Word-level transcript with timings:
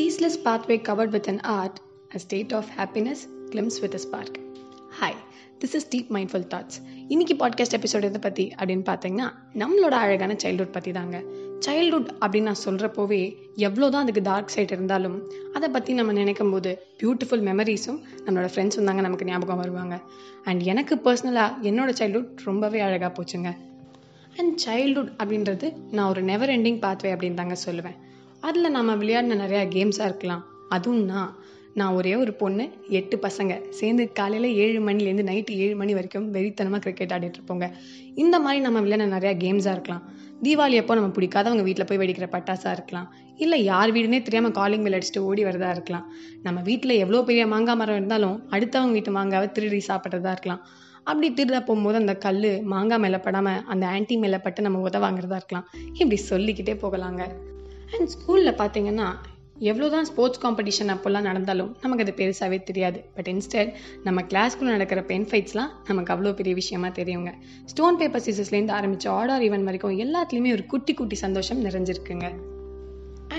ceaseless 0.00 0.36
pathway 0.44 0.76
covered 0.88 1.10
with 1.14 1.26
an 1.28 1.38
art, 1.38 1.74
a 2.14 2.18
state 2.18 2.52
of 2.52 2.64
happiness 2.76 3.16
glimpsed 3.50 3.80
with 3.80 3.94
a 3.94 4.02
spark. 4.04 4.32
Hi 5.00 5.18
this 5.58 5.74
is 5.78 5.88
deep 5.96 6.10
mindful 6.14 6.46
thoughts 6.52 6.78
இன்னைக்கு 7.08 7.34
podcast 7.34 7.76
episode 7.78 8.06
எதை 8.08 8.20
பற்றி 8.20 8.52
அப்படின்னு 8.58 8.84
பார்த்தீங்கன்னா 8.90 9.26
நம்மளோட 9.54 9.96
அழகான 10.04 10.36
childhood 10.42 10.72
பற்றி 10.72 10.92
தாங்க. 10.92 11.22
சைல்ட்ஹுட் 11.66 12.08
அப்படின்னு 12.20 12.42
நான் 12.42 12.62
சொல்கிறப்போவே 12.64 13.36
எவ்வளோ 13.54 13.90
தான் 13.90 14.02
அதுக்கு 14.02 14.22
டார்க் 14.22 14.48
சைட் 14.48 14.70
இருந்தாலும் 14.70 15.32
அதை 15.52 15.68
பற்றி 15.68 15.92
நம்ம 15.92 16.12
நினைக்கும் 16.12 16.50
போது 16.50 16.82
பியூட்டிஃபுல் 17.02 17.44
மெமரிஸும் 17.50 18.00
நம்மளோட 18.26 18.48
ஃப்ரெண்ட்ஸும் 18.54 18.88
தாங்க 18.90 19.00
நமக்கு 19.00 19.24
ஞாபகம் 19.24 19.56
வருவாங்க. 19.56 20.00
அண்ட் 20.44 20.62
எனக்கு 20.62 20.96
பர்சனலாக 21.04 21.58
என்னோட 21.62 21.92
சைல்ட்ஹுட் 22.00 22.44
ரொம்பவே 22.44 22.80
அழகாக 22.80 23.12
போச்சுங்க. 23.18 23.56
அண்ட் 24.38 24.60
சைல்ட்ஹுட் 24.66 25.12
அப்படின்றது 25.24 25.74
நான் 25.90 26.08
ஒரு 26.08 26.22
நெவர் 26.22 26.48
எண்டிங் 26.48 26.82
பாத்வே 26.86 27.12
அப்படின்னு 27.14 27.40
தாங்க 27.42 27.56
சொல்லுவேன். 27.66 27.98
அதில் 28.48 28.74
நம்ம 28.76 28.94
விளையாடின 29.00 29.38
நிறையா 29.44 29.64
கேம்ஸாக 29.76 30.08
இருக்கலாம். 30.10 30.44
அதுவும் 30.68 31.04
நான் 31.04 31.32
நான் 31.78 31.96
ஒரே 31.98 32.12
ஒரு 32.20 32.32
பொண்ணு 32.40 32.64
எட்டு 32.98 33.16
பசங்க. 33.16 33.52
சேர்ந்து 33.78 34.12
காலையில் 34.12 34.56
ஏழு 34.62 34.78
மணிலேருந்து 34.86 35.24
நைட்டு 35.28 35.52
ஏழு 35.64 35.74
மணி 35.76 35.92
வரைக்கும் 35.94 36.26
வெறித்தனமாக 36.34 36.80
கிரிக்கெட் 36.84 37.12
ஆடிட்டுருப்போங்க 37.16 37.66
இந்த 38.14 38.40
மாதிரி 38.40 38.60
நம்ம 38.64 38.80
விளையாடின 38.80 39.10
நிறையா 39.16 39.34
கேம்ஸாக 39.44 39.74
இருக்கலாம். 39.76 40.02
தீபாவளி 40.44 40.76
அப்போ 40.80 40.94
நம்ம 40.98 41.10
பிடிக்காதவங்க 41.16 41.64
வீட்டில் 41.68 41.86
போய் 41.88 42.00
வெடிக்கிற 42.02 42.26
பட்டாசாக 42.34 42.72
இருக்கலாம். 42.72 43.08
இல்லை 43.36 43.64
யார் 43.64 43.92
வீடுனே 43.92 44.22
தெரியாமல் 44.22 44.54
காலிங் 44.58 44.84
பெல் 44.86 44.96
அடிச்சுட்டு 44.98 45.24
ஓடி 45.28 45.44
வரதா 45.44 45.70
இருக்கலாம். 45.70 46.06
நம்ம 46.42 46.60
வீட்டில் 46.60 46.94
எவ்வளோ 47.04 47.22
பெரிய 47.30 47.44
மாங்காய் 47.46 47.78
மரம் 47.82 47.98
இருந்தாலும் 48.00 48.36
அடுத்தவங்க 48.50 48.96
வீட்டு 48.98 49.12
மாங்காவை 49.18 49.52
திருடி 49.52 49.80
சாப்பிட்றதா 49.88 50.32
இருக்கலாம். 50.36 50.62
அப்படி 51.04 51.28
திருட 51.30 51.60
போகும்போது 51.60 51.96
அந்த 51.96 52.16
கல் 52.26 52.42
மாங்காய் 52.74 53.02
மேலே 53.04 53.20
படாமல் 53.28 53.62
அந்த 53.66 53.86
ஆன்டி 53.86 54.16
மேலே 54.16 54.38
பட்டு 54.38 54.62
நம்ம 54.62 54.82
உதவாங்கிறதா 54.88 55.40
இருக்கலாம். 55.42 55.68
இப்படி 55.92 56.16
சொல்லிக்கிட்டே 56.30 56.76
போகலாங்க. 56.84 57.22
அண்ட் 57.98 58.10
ஸ்கூலில் 58.14 58.58
பார்த்தீங்கன்னா 58.62 59.08
எவ்வளோதான் 59.68 60.02
ஸ்போர்ட்ஸ் 60.02 60.42
காம்படிஷன் 60.44 60.92
அப்போல்லாம் 60.94 61.20
நடந்தாலும் 61.20 61.76
நமக்கு 61.80 62.04
அது 62.04 62.12
பெருசாகவே 62.20 62.62
தெரியாது. 62.62 63.04
பட் 63.14 63.26
இன்ஸ்டெட் 63.26 63.72
நம்ம 64.04 64.22
கிளாஸ்க்குள்ளே 64.22 64.70
நடக்கிற 64.76 65.02
பென் 65.02 65.26
ஃபைட்ஸ்லாம் 65.26 65.70
நமக்கு 65.86 66.14
அவ்வளோ 66.14 66.34
பெரிய 66.34 66.54
விஷயமா 66.54 66.86
தெரியுங்க. 66.86 67.32
ஸ்டோன் 67.64 67.96
பேப்பர் 67.96 68.22
சீசஸ்லேருந்து 68.26 68.70
ஆரம்பித்த 68.70 69.10
ஆர்டர் 69.10 69.42
ஈவன் 69.42 69.62
வரைக்கும் 69.62 69.98
எல்லாத்துலேயுமே 69.98 70.52
ஒரு 70.52 70.66
குட்டி 70.66 70.94
குட்டி 70.94 71.14
சந்தோஷம் 71.14 71.64
நிறைஞ்சிருக்குங்க. 71.64 72.28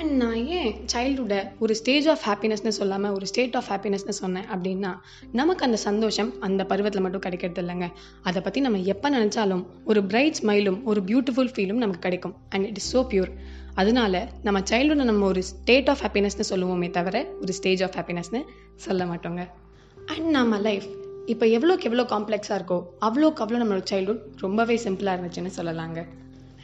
அண்ட் 0.02 0.14
நான் 0.22 0.46
ஏன் 0.58 0.70
சைல்டுஹுட்டை 0.92 1.40
ஒரு 1.64 1.74
ஸ்டேஜ் 1.80 2.06
ஆஃப் 2.08 2.24
ஹாப்பினஸ்னு 2.28 2.72
சொல்லாமல் 2.78 3.12
ஒரு 3.12 3.26
ஸ்டேட் 3.26 3.56
ஆஃப் 3.56 3.68
ஹாப்பினஸ்னு 3.72 4.14
சொன்னேன் 4.20 4.46
அப்படின்னா 4.54 4.92
நமக்கு 5.32 5.66
அந்த 5.66 5.78
சந்தோஷம் 5.78 6.32
அந்த 6.40 6.66
பருவத்தில் 6.66 7.04
மட்டும் 7.06 7.24
கிடைக்கிறது 7.26 7.62
இல்லைங்க. 7.64 7.88
அதை 8.22 8.40
பற்றி 8.42 8.62
நம்ம 8.62 8.80
எப்போ 8.94 9.10
நினச்சாலும் 9.10 9.64
ஒரு 9.86 10.02
பிரைட் 10.04 10.40
ஸ்மைலும் 10.42 10.80
ஒரு 10.84 11.02
பியூட்டிஃபுல் 11.02 11.52
ஃபீலும் 11.56 11.82
நமக்கு 11.84 12.00
கிடைக்கும். 12.00 12.36
And 12.50 12.66
it 12.70 12.80
is 12.82 12.90
so 12.96 13.02
pure 13.12 13.32
அதனால 13.74 14.24
நம்ம 14.48 14.62
சைல்டுஹுட்டை 14.72 15.08
நம்ம 15.12 15.28
ஒரு 15.34 15.44
ஸ்டேட் 15.52 15.92
ஆஃப் 15.94 16.02
ஹாப்பினஸ்னு 16.06 16.48
சொல்லுவோமே 16.50 16.90
தவிர 16.98 17.28
ஒரு 17.42 17.54
ஸ்டேஜ் 17.60 17.84
ஆஃப் 17.84 17.98
ஹாப்பினஸ்னு 18.00 18.42
சொல்ல 18.88 19.06
மாட்டோங்க. 19.06 19.44
அண்ட் 20.06 20.28
நம்ம 20.38 20.60
லைஃப் 20.70 20.88
இப்போ 21.26 21.46
எவ்வளோக்கு 21.58 21.88
எவ்வளோ 21.90 22.08
காம்ப்ளெக்ஸாக 22.16 22.60
இருக்கோ 22.60 22.80
அவ்வளோக்கு 23.10 23.44
அவ்வளோ 23.46 23.62
நம்மளோட 23.64 23.86
சைல்டுஹுட் 23.94 24.26
ரொம்பவே 24.46 24.78
சிம்பிளாக 24.88 25.16
இருந்துச்சுன்னு 25.18 25.54
சொல்லலாங்க. 25.60 26.02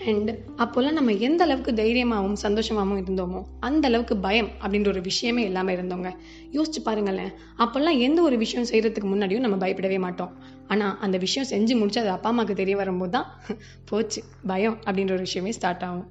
அண்ட் 0.05 0.29
அப்போல்லாம் 0.57 0.91
நம்ம 0.91 1.11
எந்த 1.11 1.43
அளவுக்கு 1.43 1.73
தைரியமாகவும் 1.73 2.37
சந்தோஷமாகவும் 2.43 2.99
இருந்தோமோ 3.03 3.45
அந்த 3.59 3.87
அளவுக்கு 3.87 4.17
பயம் 4.17 4.49
அப்படின்ற 4.61 4.87
ஒரு 4.87 5.01
விஷயமே 5.01 5.43
இல்லாமல் 5.43 5.75
இருந்தோங்க. 5.77 6.09
யோசிச்சு 6.53 6.81
பாருங்களேன். 6.83 7.31
அப்போல்லாம் 7.57 7.99
எந்த 7.99 8.21
ஒரு 8.21 8.37
விஷயம் 8.37 8.67
செய்கிறதுக்கு 8.71 9.09
முன்னாடியும் 9.13 9.39
நம்ம 9.39 9.57
பயப்படவே 9.57 9.97
மாட்டோம். 9.97 10.33
ஆனால் 10.67 10.97
அந்த 10.99 11.17
விஷயம் 11.17 11.49
செஞ்சு 11.49 11.77
முடிச்சு 11.77 11.99
அது 11.99 12.09
அப்பா 12.09 12.29
அம்மாவுக்கு 12.29 12.55
தெரிய 12.55 12.75
வரும்போது 12.75 13.11
தான் 13.11 13.27
போச்சு 13.85 14.23
பயம் 14.45 14.77
அப்படின்ற 14.85 15.11
ஒரு 15.11 15.19
விஷயமே 15.19 15.51
ஸ்டார்ட் 15.51 15.83
ஆகும். 15.83 16.07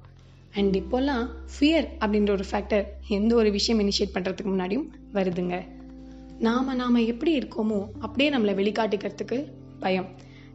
அண்ட் 0.53 0.75
இப்போல்லாம் 0.75 1.29
ஃபியர் 1.53 1.87
அப்படின்ற 1.99 2.31
ஒரு 2.31 2.43
ஃபேக்டர் 2.51 2.85
எந்த 3.07 3.35
ஒரு 3.35 3.51
விஷயம் 3.51 3.79
இனிஷியேட் 3.79 4.15
பண்ணுறதுக்கு 4.15 4.53
முன்னாடியும் 4.53 4.87
வருதுங்க. 5.13 5.57
நாம் 6.39 6.75
நாம் 6.75 6.95
எப்படி 6.95 7.39
இருக்கோமோ 7.39 7.87
அப்படியே 7.99 8.29
நம்மளை 8.31 8.55
வெளிக்காட்டிக்கிறதுக்கு 8.55 9.47
பயம். 9.79 10.09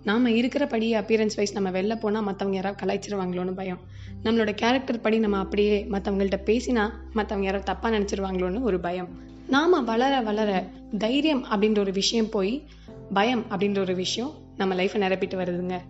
நாம் 0.04 0.26
இருக்கிறபடி 0.26 0.86
அப்பியரன்ஸ் 1.00 1.36
வைஸ் 1.36 1.52
நம்ம 1.52 1.70
வெளில 1.70 2.00
போனால் 2.00 2.26
மற்றவங்க 2.26 2.52
யாராவது 2.52 2.86
கலாய்ச்சிருவாங்களோன்னு 2.86 3.54
பயம். 3.54 3.78
நம்மளோட 4.24 4.54
கேரக்டர் 4.54 5.00
படி 5.00 5.18
நம்ம 5.18 5.38
அப்படியே 5.38 5.86
மற்றவங்கள்ட்ட 5.90 6.40
பேசினா 6.44 6.90
மற்றவங்க 7.14 7.42
யாராவது 7.42 7.72
தப்பாக 7.72 7.92
நினச்சிருவாங்களோன்னு 7.92 8.60
ஒரு 8.60 8.80
பயம். 8.80 9.08
நாம் 9.48 9.84
வளர 9.84 10.20
வளர 10.20 10.66
தைரியம் 10.98 11.44
அப்படின்ற 11.44 11.78
ஒரு 11.78 11.92
விஷயம் 11.92 12.28
போய் 12.28 12.66
பயம் 13.12 13.44
அப்படின்ற 13.50 13.78
ஒரு 13.78 13.94
விஷயம் 13.94 14.32
நம்ம 14.56 14.74
லைஃப்பை 14.74 15.02
நிரப்பிட்டு 15.04 15.36
வருதுங்க. 15.36 15.80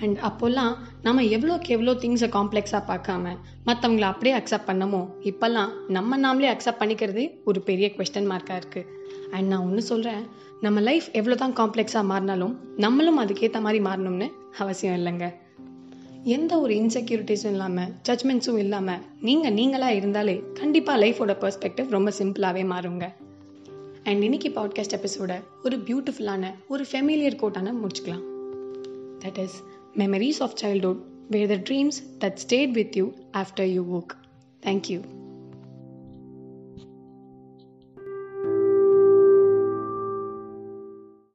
அண்ட் 0.00 0.18
அப்போல்லாம் 0.28 0.74
நம்ம 1.02 1.22
எவ்வளோக்கு 1.22 1.68
எவ்வளோ 1.68 1.92
திங்ஸை 1.92 2.28
காம்ப்ளெக்ஸாக 2.36 2.82
பார்க்காம 2.90 3.34
மற்றவங்கள 3.66 4.00
அப்படியே 4.00 4.34
அக்செப்ட் 4.38 4.68
பண்ணமோ? 4.70 5.00
இப்போல்லாம் 5.20 5.70
நம்ம 5.88 6.18
நாமளே 6.18 6.48
அக்செப்ட் 6.52 6.80
பண்ணிக்கிறதே 6.80 7.24
ஒரு 7.44 7.60
பெரிய 7.60 7.86
கொஸ்டின் 7.96 8.30
மார்க்காக 8.30 8.60
இருக்குது 8.60 8.86
அண்ட் 9.30 9.46
நான் 9.46 9.64
ஒன்று 9.64 9.82
சொல்கிறேன் 9.82 10.22
நம்ம 10.60 10.80
லைஃப் 10.80 11.08
எவ்வளோ 11.12 11.34
தான் 11.34 11.56
காம்ப்ளெக்ஸாக 11.60 12.08
மாறினாலும் 12.12 12.54
நம்மளும் 12.76 13.20
அதுக்கேற்ற 13.20 13.60
மாதிரி 13.60 13.80
மாறணும்னு 13.84 14.28
அவசியம் 14.58 14.96
இல்லைங்க. 14.96 15.26
எந்த 16.24 16.60
ஒரு 16.60 16.74
இன்செக்யூரிட்டிஸும் 16.74 17.52
இல்லாமல் 17.54 17.92
ஜட்மெண்ட்ஸும் 18.08 18.58
இல்லாமல் 18.58 19.02
நீங்கள் 19.20 19.54
நீங்களாக 19.54 19.98
இருந்தாலே 20.00 20.42
கண்டிப்பாக 20.54 21.06
லைஃபோட 21.06 21.34
பெர்ஸ்பெக்டிவ் 21.42 21.88
ரொம்ப 21.88 22.12
சிம்பிளாகவே 22.18 22.64
மாறுங்க. 22.72 23.06
அண்ட் 24.04 24.22
இன்னைக்கு 24.22 24.48
பாட்காஸ்ட் 24.48 24.96
எபிசோட 24.98 25.32
ஒரு 25.64 25.76
பியூட்டிஃபுல்லான 25.76 26.50
ஒரு 26.68 26.84
ஃபெமிலியர் 26.92 27.40
கோட்டான 27.42 27.74
முடிச்சுக்கலாம். 27.82 28.24
That 29.24 29.38
is 29.42 29.56
memories 29.94 30.40
of 30.40 30.56
childhood 30.56 31.02
were 31.30 31.46
the 31.46 31.58
dreams 31.58 32.02
that 32.18 32.38
stayed 32.38 32.74
with 32.74 32.96
you 32.96 33.14
after 33.34 33.64
you 33.64 33.82
woke. 33.82 34.16
Thank 34.62 34.90
you. 34.90 35.17